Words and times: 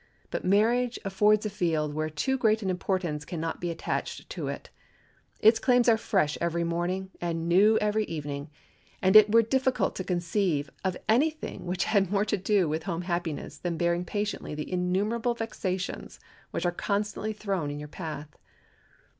But 0.31 0.43
marriage 0.43 0.97
affords 1.05 1.45
a 1.45 1.49
field 1.51 1.93
where 1.93 2.09
too 2.09 2.35
great 2.35 2.63
an 2.63 2.71
importance 2.71 3.23
can 3.23 3.39
not 3.39 3.61
be 3.61 3.69
attached 3.69 4.27
to 4.31 4.47
it. 4.47 4.71
Its 5.41 5.59
claims 5.59 5.87
are 5.87 5.95
fresh 5.95 6.39
every 6.41 6.63
morning 6.63 7.11
and 7.21 7.47
new 7.47 7.77
every 7.77 8.05
evening, 8.05 8.49
and 8.99 9.15
it 9.15 9.31
were 9.31 9.43
difficult 9.43 9.95
to 9.97 10.03
conceive 10.03 10.71
of 10.83 10.97
any 11.07 11.29
thing 11.29 11.67
which 11.67 11.83
had 11.83 12.11
more 12.11 12.25
to 12.25 12.37
do 12.37 12.67
with 12.67 12.81
home 12.85 13.03
happiness 13.03 13.59
than 13.59 13.77
bearing 13.77 14.03
patiently 14.03 14.55
the 14.55 14.71
innumerable 14.71 15.35
vexations 15.35 16.19
which 16.49 16.65
are 16.65 16.71
constantly 16.71 17.31
thrown 17.31 17.69
in 17.69 17.77
your 17.77 17.87
path. 17.87 18.35